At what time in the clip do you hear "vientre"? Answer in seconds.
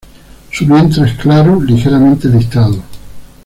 0.65-1.07